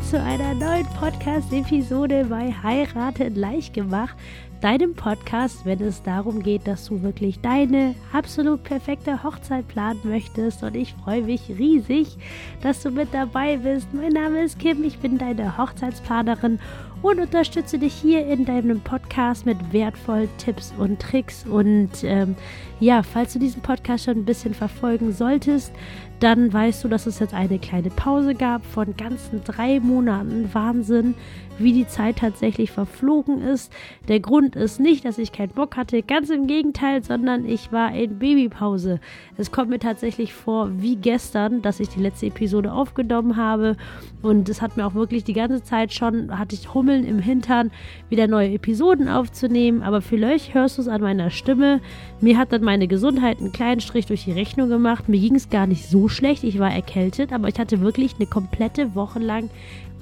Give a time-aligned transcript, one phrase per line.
[0.00, 4.16] zu einer neuen Podcast-Episode bei Heiraten leicht gemacht,
[4.62, 10.62] deinem Podcast, wenn es darum geht, dass du wirklich deine absolut perfekte Hochzeit planen möchtest.
[10.62, 12.16] Und ich freue mich riesig,
[12.62, 13.92] dass du mit dabei bist.
[13.92, 16.60] Mein Name ist Kim, ich bin deine Hochzeitsplanerin
[17.02, 21.44] und unterstütze dich hier in deinem Podcast mit wertvollen Tipps und Tricks.
[21.44, 22.36] Und ähm,
[22.78, 25.72] ja, falls du diesen Podcast schon ein bisschen verfolgen solltest,
[26.20, 30.48] dann weißt du, dass es jetzt eine kleine Pause gab von ganzen drei Monaten.
[30.52, 31.16] Wahnsinn,
[31.58, 33.72] wie die Zeit tatsächlich verflogen ist.
[34.06, 37.94] Der Grund ist nicht, dass ich keinen Bock hatte, ganz im Gegenteil, sondern ich war
[37.94, 39.00] in Babypause.
[39.36, 43.76] Es kommt mir tatsächlich vor wie gestern, dass ich die letzte Episode aufgenommen habe
[44.22, 47.70] und es hat mir auch wirklich die ganze Zeit schon, hatte ich Hummeln im Hintern,
[48.08, 51.80] wieder neue Episoden aufzunehmen, aber vielleicht hörst du es an meiner Stimme.
[52.20, 55.08] Mir hat dann meine Gesundheit einen kleinen Strich durch die Rechnung gemacht.
[55.08, 58.26] Mir ging es gar nicht so schlecht, ich war erkältet, aber ich hatte wirklich eine
[58.26, 59.50] komplette Woche lang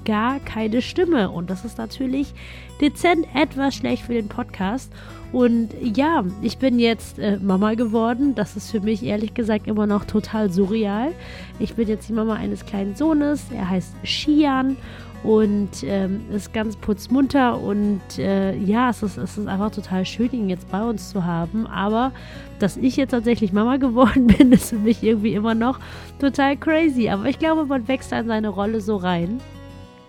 [0.05, 1.29] gar keine Stimme.
[1.29, 2.33] Und das ist natürlich
[2.79, 4.91] dezent etwas schlecht für den Podcast.
[5.31, 8.35] Und ja, ich bin jetzt äh, Mama geworden.
[8.35, 11.11] Das ist für mich ehrlich gesagt immer noch total surreal.
[11.59, 13.45] Ich bin jetzt die Mama eines kleinen Sohnes.
[13.51, 14.75] Er heißt Shian
[15.23, 20.31] und ähm, ist ganz putzmunter und äh, ja, es ist, es ist einfach total schön,
[20.31, 21.67] ihn jetzt bei uns zu haben.
[21.67, 22.11] Aber
[22.59, 25.79] dass ich jetzt tatsächlich Mama geworden bin, ist für mich irgendwie immer noch
[26.19, 27.09] total crazy.
[27.09, 29.39] Aber ich glaube, man wächst an seine Rolle so rein.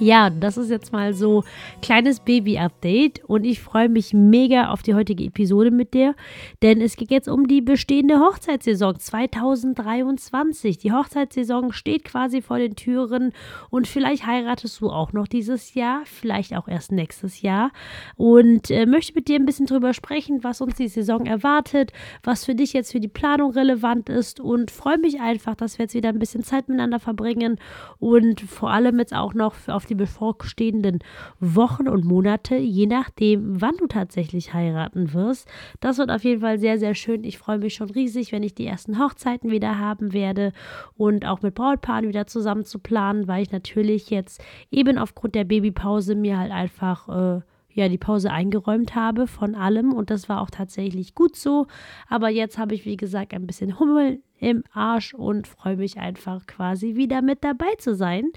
[0.00, 1.44] Ja, das ist jetzt mal so
[1.80, 6.16] kleines Baby-Update und ich freue mich mega auf die heutige Episode mit dir,
[6.62, 10.78] denn es geht jetzt um die bestehende Hochzeitssaison 2023.
[10.78, 13.32] Die Hochzeitssaison steht quasi vor den Türen
[13.70, 17.70] und vielleicht heiratest du auch noch dieses Jahr, vielleicht auch erst nächstes Jahr
[18.16, 21.92] und äh, möchte mit dir ein bisschen drüber sprechen, was uns die Saison erwartet,
[22.24, 25.84] was für dich jetzt für die Planung relevant ist und freue mich einfach, dass wir
[25.84, 27.60] jetzt wieder ein bisschen Zeit miteinander verbringen
[28.00, 31.00] und vor allem jetzt auch noch auf auf die bevorstehenden
[31.40, 35.46] Wochen und Monate, je nachdem, wann du tatsächlich heiraten wirst.
[35.80, 37.22] Das wird auf jeden Fall sehr, sehr schön.
[37.22, 40.52] Ich freue mich schon riesig, wenn ich die ersten Hochzeiten wieder haben werde
[40.96, 45.44] und auch mit Brautpaaren wieder zusammen zu planen, weil ich natürlich jetzt eben aufgrund der
[45.44, 47.40] Babypause mir halt einfach äh,
[47.74, 51.66] ja die Pause eingeräumt habe von allem und das war auch tatsächlich gut so.
[52.08, 56.46] Aber jetzt habe ich, wie gesagt, ein bisschen Hummel im Arsch und freue mich einfach
[56.46, 58.30] quasi wieder mit dabei zu sein.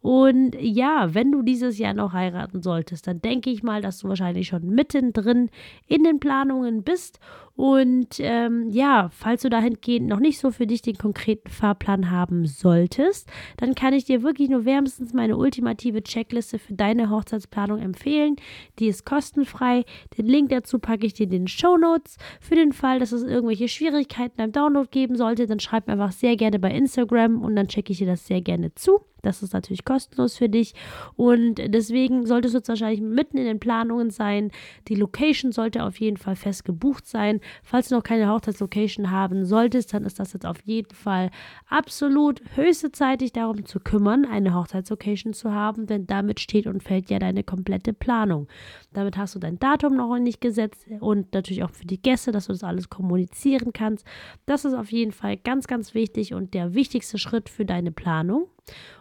[0.00, 4.08] Und ja, wenn du dieses Jahr noch heiraten solltest, dann denke ich mal, dass du
[4.08, 5.50] wahrscheinlich schon mittendrin
[5.86, 7.18] in den Planungen bist.
[7.58, 12.46] Und ähm, ja, falls du dahingehend noch nicht so für dich den konkreten Fahrplan haben
[12.46, 18.36] solltest, dann kann ich dir wirklich nur wärmstens meine ultimative Checkliste für deine Hochzeitsplanung empfehlen.
[18.78, 19.84] Die ist kostenfrei.
[20.16, 22.16] Den Link dazu packe ich dir in den Show Notes.
[22.40, 26.12] Für den Fall, dass es irgendwelche Schwierigkeiten beim Download geben sollte, dann schreib mir einfach
[26.12, 29.00] sehr gerne bei Instagram und dann checke ich dir das sehr gerne zu.
[29.22, 30.74] Das ist natürlich kostenlos für dich.
[31.16, 34.50] Und deswegen solltest du jetzt wahrscheinlich mitten in den Planungen sein.
[34.88, 37.40] Die Location sollte auf jeden Fall fest gebucht sein.
[37.62, 41.30] Falls du noch keine Hochzeitslocation haben solltest, dann ist das jetzt auf jeden Fall
[41.68, 46.82] absolut höchste Zeit, dich darum zu kümmern, eine Hochzeitslocation zu haben, denn damit steht und
[46.82, 48.48] fällt ja deine komplette Planung.
[48.92, 52.46] Damit hast du dein Datum noch nicht gesetzt und natürlich auch für die Gäste, dass
[52.46, 54.06] du das alles kommunizieren kannst.
[54.46, 58.48] Das ist auf jeden Fall ganz, ganz wichtig und der wichtigste Schritt für deine Planung.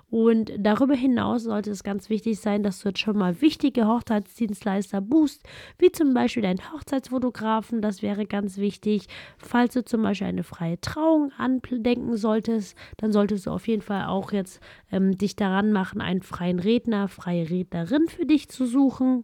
[0.10, 5.02] Und darüber hinaus sollte es ganz wichtig sein, dass du jetzt schon mal wichtige Hochzeitsdienstleister
[5.02, 5.44] buchst,
[5.80, 7.82] wie zum Beispiel deinen Hochzeitsfotografen.
[7.82, 9.08] Das wäre ganz wichtig.
[9.38, 14.06] Falls du zum Beispiel eine freie Trauung andenken solltest, dann solltest du auf jeden Fall
[14.06, 19.24] auch jetzt ähm, dich daran machen, einen freien Redner, freie Rednerin für dich zu suchen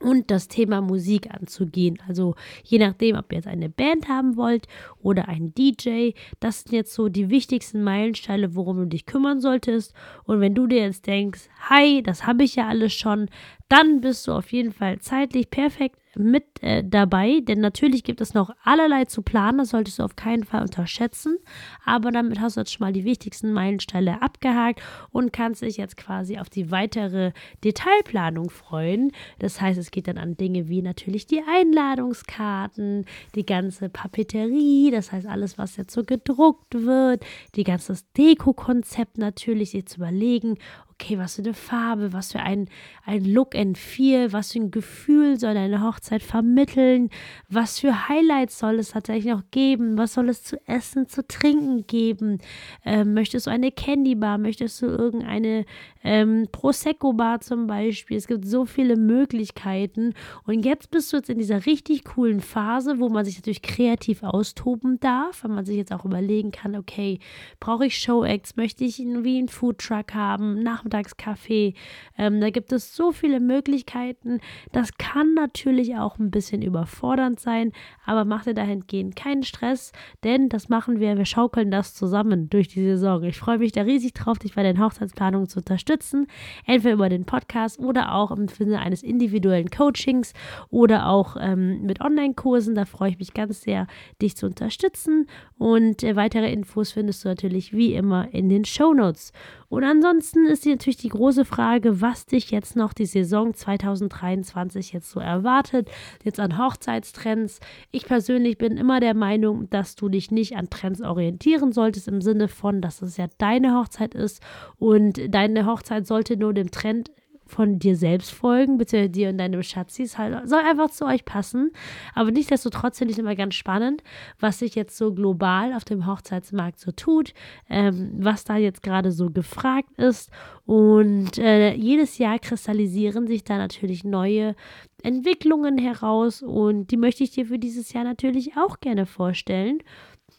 [0.00, 1.98] und das Thema Musik anzugehen.
[2.08, 2.34] Also
[2.64, 4.66] je nachdem, ob ihr jetzt eine Band haben wollt
[5.02, 9.94] oder einen DJ, das sind jetzt so die wichtigsten Meilensteine, worum du dich kümmern solltest.
[10.24, 13.28] Und wenn du dir jetzt denkst, hi, das habe ich ja alles schon,
[13.70, 18.34] dann bist du auf jeden Fall zeitlich perfekt mit äh, dabei, denn natürlich gibt es
[18.34, 21.38] noch allerlei zu planen, das solltest du auf keinen Fall unterschätzen,
[21.84, 25.96] aber damit hast du jetzt schon mal die wichtigsten Meilensteine abgehakt und kannst dich jetzt
[25.96, 27.30] quasi auf die weitere
[27.62, 29.12] Detailplanung freuen.
[29.38, 33.06] Das heißt, es geht dann an Dinge wie natürlich die Einladungskarten,
[33.36, 37.24] die ganze Papeterie, das heißt alles, was jetzt so gedruckt wird,
[37.54, 40.58] die ganze Deko-Konzept natürlich, sich zu überlegen,
[41.00, 42.68] okay, was für eine Farbe, was für ein,
[43.06, 47.08] ein Look and Feel, was für ein Gefühl soll deine Hochzeit vermitteln,
[47.48, 51.86] was für Highlights soll es tatsächlich noch geben, was soll es zu essen, zu trinken
[51.86, 52.38] geben,
[52.84, 55.64] ähm, möchtest du eine Candy Bar, möchtest du irgendeine
[56.04, 60.14] ähm, Prosecco Bar zum Beispiel, es gibt so viele Möglichkeiten
[60.46, 64.22] und jetzt bist du jetzt in dieser richtig coolen Phase, wo man sich natürlich kreativ
[64.22, 67.20] austoben darf, weil man sich jetzt auch überlegen kann, okay,
[67.58, 71.74] brauche ich Show Acts, möchte ich wie einen Food Truck haben, nach Nachmittagskaffee.
[72.18, 74.40] Ähm, da gibt es so viele Möglichkeiten.
[74.72, 77.72] Das kann natürlich auch ein bisschen überfordernd sein,
[78.04, 79.92] aber mach dir dahingehend keinen Stress,
[80.24, 81.16] denn das machen wir.
[81.16, 83.22] Wir schaukeln das zusammen durch die Saison.
[83.24, 86.26] Ich freue mich da riesig drauf, dich bei den Hochzeitsplanungen zu unterstützen.
[86.66, 90.32] Entweder über den Podcast oder auch im Sinne eines individuellen Coachings
[90.70, 92.74] oder auch ähm, mit Online-Kursen.
[92.74, 93.86] Da freue ich mich ganz sehr,
[94.20, 95.26] dich zu unterstützen.
[95.58, 99.32] Und äh, weitere Infos findest du natürlich wie immer in den Show Notes.
[99.70, 105.08] Und ansonsten ist natürlich die große Frage, was dich jetzt noch die Saison 2023 jetzt
[105.08, 105.88] so erwartet,
[106.24, 107.60] jetzt an Hochzeitstrends.
[107.92, 112.20] Ich persönlich bin immer der Meinung, dass du dich nicht an Trends orientieren solltest, im
[112.20, 114.42] Sinne von, dass es ja deine Hochzeit ist
[114.78, 117.12] und deine Hochzeit sollte nur dem Trend
[117.50, 121.72] von dir selbst folgen, bitte dir und deinem Schatzis halt, soll einfach zu euch passen.
[122.14, 124.02] Aber nichtsdestotrotz finde ich es immer ganz spannend,
[124.38, 127.34] was sich jetzt so global auf dem Hochzeitsmarkt so tut,
[127.68, 130.30] ähm, was da jetzt gerade so gefragt ist.
[130.64, 134.54] Und äh, jedes Jahr kristallisieren sich da natürlich neue
[135.02, 139.78] Entwicklungen heraus und die möchte ich dir für dieses Jahr natürlich auch gerne vorstellen.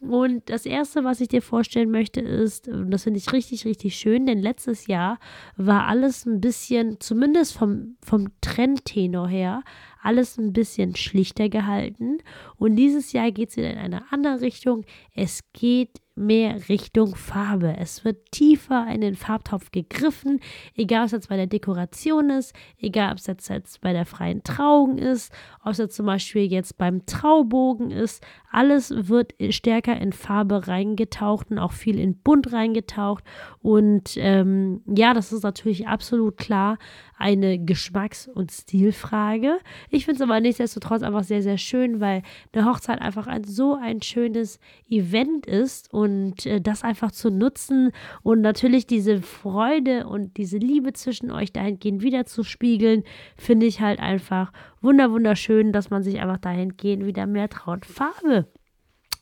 [0.02, 3.96] Und das erste, was ich dir vorstellen möchte, ist, und das finde ich richtig, richtig
[3.96, 5.20] schön, denn letztes Jahr
[5.58, 9.64] war alles ein bisschen, zumindest vom, vom Trendtenor her,
[10.02, 12.18] alles ein bisschen schlichter gehalten.
[12.58, 14.86] Und dieses Jahr geht es in eine andere Richtung.
[15.14, 17.76] Es geht mehr Richtung Farbe.
[17.78, 20.40] Es wird tiefer in den Farbtopf gegriffen,
[20.76, 24.44] egal ob es jetzt bei der Dekoration ist, egal ob es jetzt, bei der freien
[24.44, 25.32] Trauung ist,
[25.64, 28.24] ob es jetzt zum Beispiel jetzt beim Traubogen ist.
[28.52, 33.24] Alles wird stärker in Farbe reingetaucht und auch viel in Bunt reingetaucht.
[33.62, 36.78] Und ähm, ja, das ist natürlich absolut klar
[37.18, 39.60] eine Geschmacks- und Stilfrage.
[39.90, 43.76] Ich finde es aber nichtsdestotrotz einfach sehr, sehr schön, weil eine Hochzeit einfach ein, so
[43.76, 44.60] ein schönes
[44.90, 47.92] Event ist und äh, das einfach zu nutzen
[48.24, 53.04] und natürlich diese Freude und diese Liebe zwischen euch dahingehend wieder zu spiegeln,
[53.38, 54.52] finde ich halt einfach
[54.82, 58.48] wunder wunderschön, dass man sich einfach dahingehend wieder mehr traut, Farbe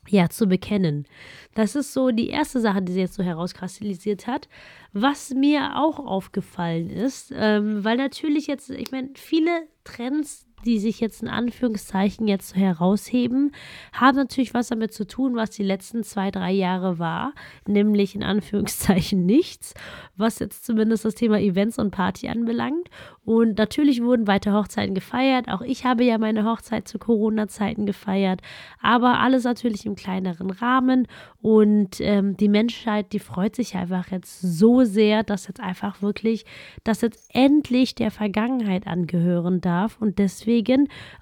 [0.08, 1.06] ja, zu bekennen.
[1.54, 4.48] Das ist so die erste Sache, die sie jetzt so herauskristallisiert hat.
[4.92, 11.00] Was mir auch aufgefallen ist, ähm, weil natürlich jetzt, ich meine, viele Trends, die sich
[11.00, 13.52] jetzt in Anführungszeichen jetzt herausheben,
[13.92, 17.32] haben natürlich was damit zu tun, was die letzten zwei, drei Jahre war,
[17.66, 19.74] nämlich in Anführungszeichen nichts,
[20.16, 22.88] was jetzt zumindest das Thema Events und Party anbelangt.
[23.24, 25.48] Und natürlich wurden weiter Hochzeiten gefeiert.
[25.48, 28.40] Auch ich habe ja meine Hochzeit zu Corona-Zeiten gefeiert,
[28.82, 31.06] aber alles natürlich im kleineren Rahmen.
[31.40, 36.44] Und ähm, die Menschheit, die freut sich einfach jetzt so sehr, dass jetzt einfach wirklich,
[36.82, 40.49] dass jetzt endlich der Vergangenheit angehören darf und deswegen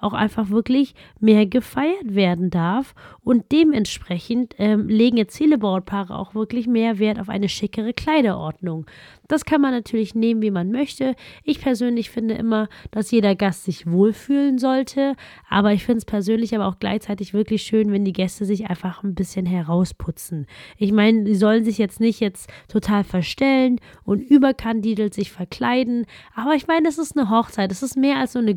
[0.01, 2.95] auch einfach wirklich mehr gefeiert werden darf.
[3.23, 8.87] Und dementsprechend ähm, legen jetzt viele Brautpaare auch wirklich mehr Wert auf eine schickere Kleiderordnung.
[9.29, 11.15] Das kann man natürlich nehmen, wie man möchte.
[11.45, 15.15] Ich persönlich finde immer, dass jeder Gast sich wohlfühlen sollte.
[15.51, 19.05] Aber ich finde es persönlich aber auch gleichzeitig wirklich schön, wenn die Gäste sich einfach
[19.05, 20.47] ein bisschen herausputzen.
[20.79, 26.07] Ich meine, sie sollen sich jetzt nicht jetzt total verstellen und überkandidelt sich verkleiden.
[26.35, 27.71] Aber ich meine, es ist eine Hochzeit.
[27.71, 28.55] Es ist mehr als so eine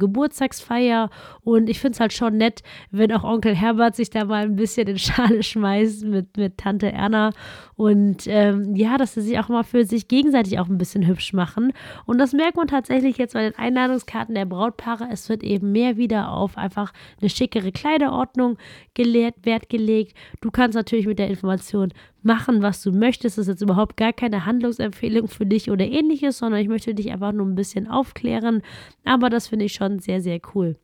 [0.62, 1.10] Geburtstagsfeier.
[1.44, 4.56] Und ich finde es halt schon nett, wenn auch Onkel Herbert sich da mal ein
[4.56, 7.32] bisschen in Schale schmeißt mit, mit Tante Erna.
[7.76, 11.34] Und ähm, ja, dass sie sich auch mal für sich gegenseitig auch ein bisschen hübsch
[11.34, 11.74] machen.
[12.06, 15.08] Und das merkt man tatsächlich jetzt bei den Einladungskarten der Brautpaare.
[15.12, 18.58] Es wird eben mehr wieder auf einfach eine schickere Kleiderordnung
[18.94, 20.16] gelehrt, Wert gelegt.
[20.42, 21.92] Du kannst natürlich mit der Information
[22.24, 23.38] machen, was du möchtest.
[23.38, 27.12] Das ist jetzt überhaupt gar keine Handlungsempfehlung für dich oder ähnliches, sondern ich möchte dich
[27.12, 28.62] einfach nur ein bisschen aufklären.
[29.06, 30.78] Aber das finde ich schon sehr, sehr cool.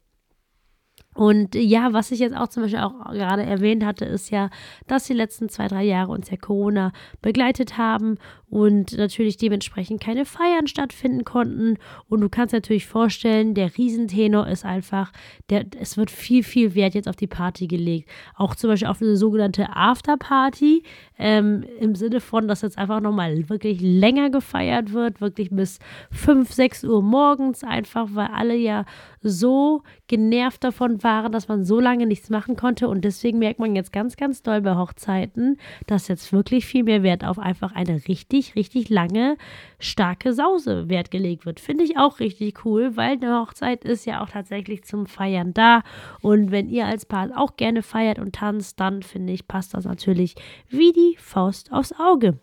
[1.17, 4.51] Und ja, was ich jetzt auch zum Beispiel auch gerade erwähnt hatte, ist ja,
[4.85, 6.91] dass die letzten zwei, drei Jahre uns ja Corona
[7.23, 8.19] begleitet haben
[8.49, 11.77] und natürlich dementsprechend keine Feiern stattfinden konnten.
[12.07, 15.11] Und du kannst natürlich vorstellen, der Riesentenor ist einfach,
[15.49, 18.07] der, es wird viel, viel Wert jetzt auf die Party gelegt.
[18.35, 20.83] Auch zum Beispiel auf eine sogenannte Afterparty,
[21.17, 25.79] ähm, im Sinne von, dass jetzt einfach nochmal wirklich länger gefeiert wird, wirklich bis
[26.11, 28.85] 5, 6 Uhr morgens, einfach weil alle ja
[29.29, 32.87] so genervt davon waren, dass man so lange nichts machen konnte.
[32.87, 37.03] Und deswegen merkt man jetzt ganz, ganz doll bei Hochzeiten, dass jetzt wirklich viel mehr
[37.03, 39.37] Wert auf einfach eine richtig richtig, lange,
[39.79, 41.59] starke Sause Wert gelegt wird.
[41.59, 45.83] Finde ich auch richtig cool, weil eine Hochzeit ist ja auch tatsächlich zum Feiern da.
[46.21, 49.85] Und wenn ihr als Paar auch gerne feiert und tanzt, dann finde ich, passt das
[49.85, 50.35] natürlich
[50.69, 52.39] wie die Faust aufs Auge.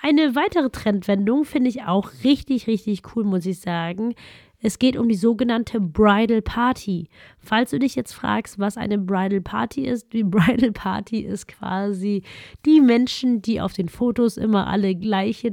[0.00, 4.14] Eine weitere Trendwendung finde ich auch richtig, richtig cool, muss ich sagen
[4.62, 7.08] Es geht um die sogenannte Bridal Party.
[7.40, 12.22] Falls du dich jetzt fragst, was eine Bridal Party ist, die Bridal Party ist quasi
[12.64, 15.50] die Menschen, die auf den Fotos immer alle gleich,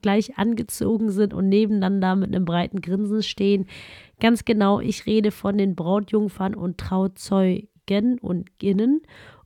[0.00, 3.66] gleich angezogen sind und nebeneinander mit einem breiten Grinsen stehen.
[4.20, 9.02] Ganz genau, ich rede von den Brautjungfern und Trauzeugen und Innen.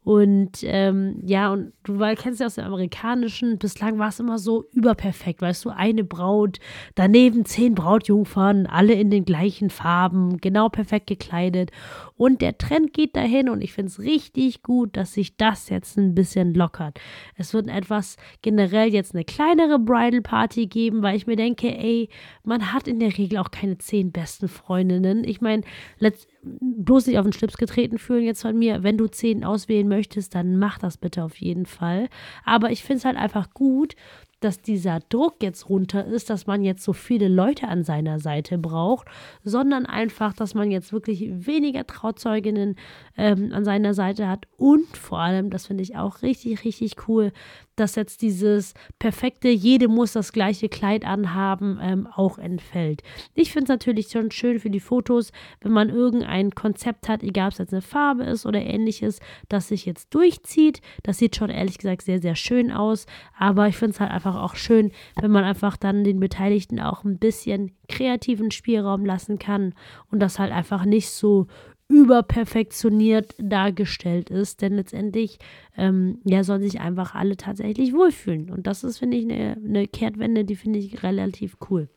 [0.08, 4.38] Und ähm, ja, und du weil, kennst ja aus dem Amerikanischen, bislang war es immer
[4.38, 6.60] so überperfekt, weißt du, eine Braut,
[6.94, 11.72] daneben zehn Brautjungfern, alle in den gleichen Farben, genau perfekt gekleidet.
[12.16, 15.98] Und der Trend geht dahin und ich finde es richtig gut, dass sich das jetzt
[15.98, 16.98] ein bisschen lockert.
[17.36, 22.08] Es wird etwas generell jetzt eine kleinere Bridal Party geben, weil ich mir denke, ey,
[22.44, 25.22] man hat in der Regel auch keine zehn besten Freundinnen.
[25.24, 25.64] Ich meine,
[25.98, 28.82] letztendlich bloß nicht auf den Schlips getreten fühlen jetzt von mir.
[28.82, 32.08] Wenn du zehn auswählen möchtest, dann mach das bitte auf jeden Fall.
[32.44, 33.94] Aber ich finde es halt einfach gut,
[34.40, 38.56] dass dieser Druck jetzt runter ist, dass man jetzt so viele Leute an seiner Seite
[38.56, 39.08] braucht,
[39.42, 42.76] sondern einfach, dass man jetzt wirklich weniger Trauzeuginnen
[43.16, 47.32] ähm, an seiner Seite hat und vor allem, das finde ich auch richtig, richtig cool,
[47.80, 53.02] dass jetzt dieses perfekte, jede muss das gleiche Kleid anhaben, ähm, auch entfällt.
[53.34, 57.48] Ich finde es natürlich schon schön für die Fotos, wenn man irgendein Konzept hat, egal
[57.48, 60.80] ob es jetzt eine Farbe ist oder ähnliches, das sich jetzt durchzieht.
[61.02, 63.06] Das sieht schon ehrlich gesagt sehr, sehr schön aus.
[63.38, 67.04] Aber ich finde es halt einfach auch schön, wenn man einfach dann den Beteiligten auch
[67.04, 69.74] ein bisschen kreativen Spielraum lassen kann
[70.10, 71.46] und das halt einfach nicht so
[71.88, 75.38] überperfektioniert dargestellt ist, denn letztendlich
[75.76, 78.50] ähm, ja, sollen sich einfach alle tatsächlich wohlfühlen.
[78.50, 81.88] Und das ist, finde ich, eine, eine Kehrtwende, die finde ich relativ cool.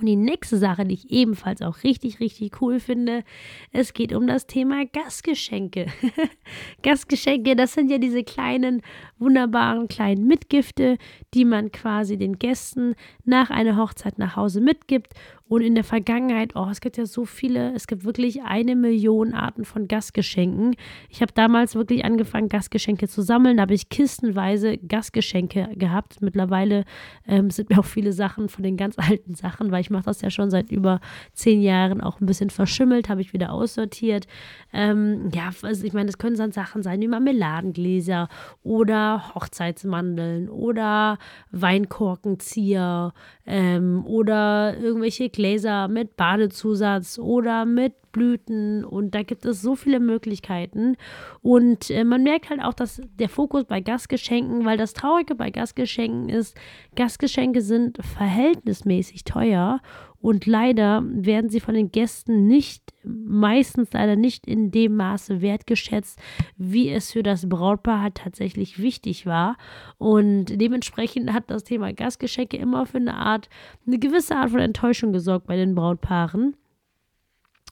[0.00, 3.24] Und die nächste Sache, die ich ebenfalls auch richtig, richtig cool finde,
[3.72, 5.86] es geht um das Thema Gastgeschenke.
[6.82, 8.82] Gastgeschenke, das sind ja diese kleinen,
[9.18, 10.98] wunderbaren kleinen Mitgifte,
[11.34, 15.14] die man quasi den Gästen nach einer Hochzeit nach Hause mitgibt
[15.48, 19.32] und in der Vergangenheit, oh, es gibt ja so viele, es gibt wirklich eine Million
[19.32, 20.74] Arten von Gastgeschenken.
[21.08, 23.58] Ich habe damals wirklich angefangen, Gastgeschenke zu sammeln.
[23.58, 26.20] Da habe ich kistenweise Gastgeschenke gehabt.
[26.20, 26.84] Mittlerweile
[27.28, 30.20] ähm, sind mir auch viele Sachen von den ganz alten Sachen, weil ich mache das
[30.20, 31.00] ja schon seit über
[31.32, 34.26] zehn Jahren auch ein bisschen verschimmelt, habe ich wieder aussortiert.
[34.72, 38.28] Ähm, ja, also ich meine, das können dann Sachen sein wie Marmeladengläser
[38.62, 41.18] oder Hochzeitsmandeln oder
[41.50, 43.12] Weinkorkenzieher
[43.46, 50.00] ähm, oder irgendwelche Gläser mit Badezusatz oder mit Blüten und da gibt es so viele
[50.00, 50.96] Möglichkeiten
[51.42, 55.50] und äh, man merkt halt auch, dass der Fokus bei Gastgeschenken, weil das Traurige bei
[55.50, 56.56] Gastgeschenken ist,
[56.94, 59.82] Gastgeschenke sind verhältnismäßig teuer
[60.22, 66.18] und leider werden sie von den Gästen nicht, meistens leider nicht in dem Maße wertgeschätzt,
[66.56, 69.56] wie es für das Brautpaar halt tatsächlich wichtig war.
[69.98, 73.50] Und dementsprechend hat das Thema Gastgeschenke immer für eine Art,
[73.86, 76.56] eine gewisse Art von Enttäuschung gesorgt bei den Brautpaaren.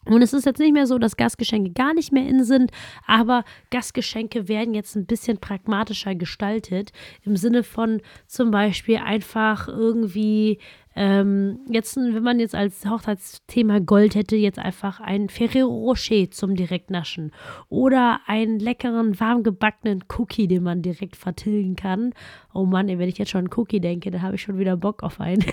[0.07, 2.71] Und es ist jetzt nicht mehr so, dass Gastgeschenke gar nicht mehr in sind,
[3.07, 6.93] aber Gastgeschenke werden jetzt ein bisschen pragmatischer gestaltet.
[7.23, 10.59] Im Sinne von zum Beispiel einfach irgendwie,
[10.97, 16.55] ähm, jetzt, wenn man jetzt als Hochzeitsthema Gold hätte, jetzt einfach ein Ferrero Rocher zum
[16.55, 17.33] Direktnaschen
[17.69, 22.15] oder einen leckeren, warm gebackenen Cookie, den man direkt vertilgen kann.
[22.53, 25.03] Oh Mann, wenn ich jetzt schon an Cookie denke, dann habe ich schon wieder Bock
[25.03, 25.45] auf einen.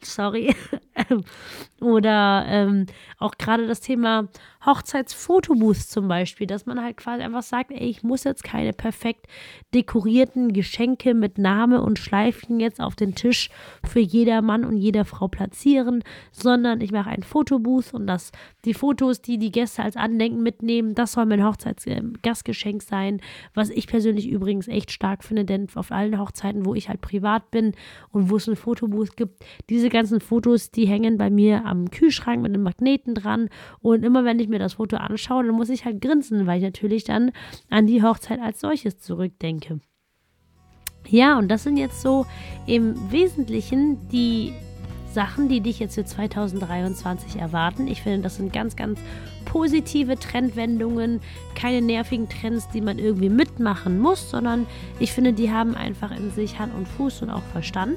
[0.00, 0.54] Sorry.
[1.80, 2.86] Oder ähm,
[3.18, 4.28] auch gerade das Thema
[4.66, 9.26] Hochzeitsfotobooths zum Beispiel, dass man halt quasi einfach sagt, ey, ich muss jetzt keine perfekt
[9.74, 13.50] dekorierten Geschenke mit Name und Schleifchen jetzt auf den Tisch
[13.84, 18.32] für jeder Mann und jeder Frau platzieren, sondern ich mache ein Fotobooth und das,
[18.64, 23.20] die Fotos, die die Gäste als Andenken mitnehmen, das soll mein Hochzeitsgastgeschenk sein,
[23.54, 27.50] was ich persönlich übrigens echt stark finde, denn auf allen Hochzeiten, wo ich halt privat
[27.50, 27.72] bin
[28.10, 32.42] und wo es ein Fotobooth gibt, diese ganzen Fotos, die hängen bei mir am Kühlschrank
[32.42, 33.48] mit einem Magneten dran
[33.80, 36.64] und immer wenn ich mir das Foto anschaue, dann muss ich halt grinsen, weil ich
[36.64, 37.32] natürlich dann
[37.70, 39.80] an die Hochzeit als solches zurückdenke.
[41.08, 42.26] Ja, und das sind jetzt so
[42.66, 44.52] im Wesentlichen die
[45.12, 47.86] Sachen, die dich jetzt für 2023 erwarten.
[47.86, 48.98] Ich finde, das sind ganz, ganz
[49.44, 51.20] positive Trendwendungen,
[51.54, 54.66] keine nervigen Trends, die man irgendwie mitmachen muss, sondern
[54.98, 57.96] ich finde, die haben einfach in sich Hand und Fuß und auch Verstand.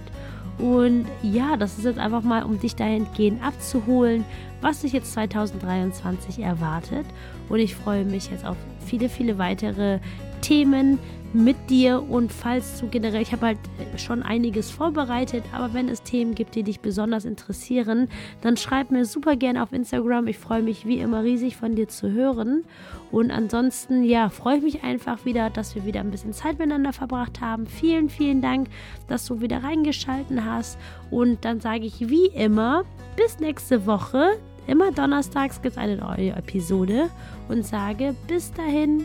[0.59, 4.25] Und ja, das ist jetzt einfach mal, um dich dahingehend abzuholen,
[4.61, 7.05] was dich jetzt 2023 erwartet.
[7.47, 9.99] Und ich freue mich jetzt auf viele, viele weitere
[10.41, 10.99] Themen
[11.33, 13.59] mit dir und falls du generell, ich habe halt
[13.97, 18.09] schon einiges vorbereitet, aber wenn es Themen gibt, die dich besonders interessieren,
[18.41, 20.27] dann schreib mir super gerne auf Instagram.
[20.27, 22.63] Ich freue mich wie immer riesig von dir zu hören
[23.11, 26.93] und ansonsten, ja, freue ich mich einfach wieder, dass wir wieder ein bisschen Zeit miteinander
[26.93, 27.67] verbracht haben.
[27.67, 28.67] Vielen, vielen Dank,
[29.07, 30.79] dass du wieder reingeschalten hast
[31.11, 34.39] und dann sage ich wie immer, bis nächste Woche.
[34.65, 37.09] Immer donnerstags gibt es eine neue Episode
[37.47, 39.03] und sage bis dahin,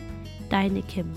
[0.49, 1.11] deine Kim.